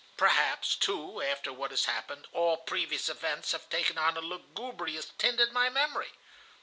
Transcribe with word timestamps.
Perhaps, 0.17 0.77
too, 0.77 1.21
after 1.21 1.53
what 1.53 1.69
has 1.69 1.85
happened, 1.85 2.25
all 2.33 2.57
previous 2.57 3.07
events 3.07 3.51
have 3.51 3.69
taken 3.69 3.99
on 3.99 4.17
a 4.17 4.21
lugubrious 4.21 5.05
tint 5.19 5.39
in 5.39 5.53
my 5.53 5.69
memory. 5.69 6.13